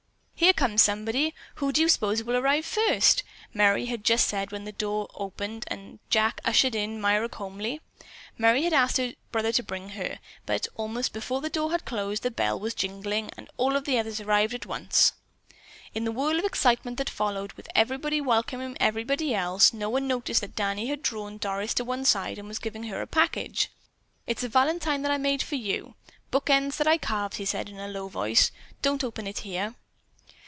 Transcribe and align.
"Here 0.41 0.53
comes 0.53 0.81
somebody. 0.81 1.35
Who 1.57 1.71
do 1.71 1.81
you 1.81 1.87
suppose 1.87 2.23
will 2.23 2.35
arrive 2.35 2.65
first?" 2.65 3.21
Merry 3.53 3.85
had 3.85 4.03
just 4.03 4.27
said 4.27 4.51
when 4.51 4.63
the 4.63 4.71
front 4.71 4.79
door 4.79 5.05
burst 5.09 5.15
open 5.21 5.63
and 5.67 5.99
Jack 6.09 6.41
ushered 6.43 6.73
in 6.73 6.99
Myra 6.99 7.29
Comely. 7.29 7.79
Merry 8.39 8.63
had 8.63 8.73
asked 8.73 8.97
her 8.97 9.13
brother 9.31 9.51
to 9.51 9.61
bring 9.61 9.89
her, 9.89 10.17
but, 10.47 10.65
almost 10.75 11.13
before 11.13 11.41
the 11.41 11.51
door 11.51 11.69
had 11.69 11.85
closed, 11.85 12.23
the 12.23 12.31
bell 12.31 12.59
was 12.59 12.73
jingling, 12.73 13.29
and 13.37 13.51
all 13.57 13.75
of 13.75 13.85
the 13.85 13.99
others 13.99 14.19
arrived 14.19 14.55
at 14.55 14.65
once. 14.65 15.13
In 15.93 16.05
the 16.05 16.11
whirl 16.11 16.39
of 16.39 16.45
excitement 16.45 16.97
that 16.97 17.07
followed, 17.09 17.53
with 17.53 17.69
everybody 17.75 18.19
welcoming 18.19 18.75
everybody 18.79 19.35
else, 19.35 19.73
no 19.73 19.91
one 19.91 20.07
noticed 20.07 20.41
that 20.41 20.55
Danny 20.55 20.87
had 20.87 21.03
drawn 21.03 21.37
Doris 21.37 21.75
to 21.75 21.85
one 21.85 22.03
side 22.03 22.39
and 22.39 22.47
was 22.47 22.57
giving 22.57 22.85
her 22.85 22.99
a 23.03 23.07
package. 23.07 23.69
"It's 24.25 24.43
a 24.43 24.49
valentine 24.49 25.03
that 25.03 25.11
I 25.11 25.19
made 25.19 25.43
for 25.43 25.53
you. 25.55 25.93
Book 26.31 26.49
ends 26.49 26.77
that 26.77 26.87
I 26.87 26.97
carved," 26.97 27.35
he 27.35 27.45
said 27.45 27.69
in 27.69 27.77
a 27.77 27.87
low 27.87 28.07
voice. 28.07 28.51
"Don't 28.81 29.03
open 29.03 29.27
it 29.27 29.39
here." 29.39 29.75